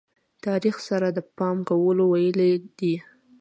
تاریخ 0.45 0.75
سره 0.89 1.07
د 1.11 1.19
پام 1.37 1.57
کولو 1.69 2.03
ویلې 2.13 2.51
دي. 2.79 2.95